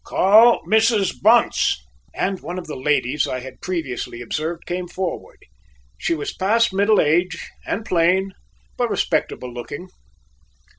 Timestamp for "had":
3.41-3.61